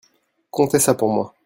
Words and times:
Contez 0.49 0.79
ça 0.79 0.95
pour 0.95 1.09
moi. 1.11 1.35